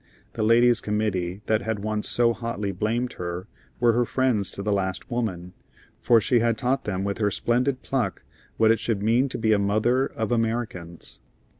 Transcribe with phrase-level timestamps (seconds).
[0.33, 3.45] The ladies' committee that had once so hotly blamed her
[3.79, 5.53] were her friends to the last woman,
[5.99, 8.23] for she had taught them with her splendid pluck
[8.57, 11.19] what it should mean to be a mother of Americans.